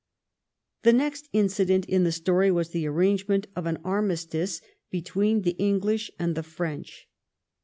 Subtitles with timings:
[0.81, 5.55] The next incident in the story was the arrange ment of an armistice between the
[5.59, 7.07] English and the French.